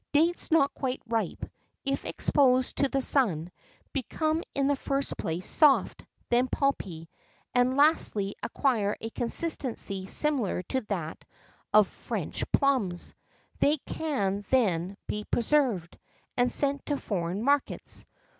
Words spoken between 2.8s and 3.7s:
the sun,